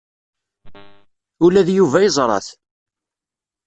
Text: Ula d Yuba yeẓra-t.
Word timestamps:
Ula 1.45 1.61
d 1.67 1.69
Yuba 1.77 1.99
yeẓra-t. 2.03 2.47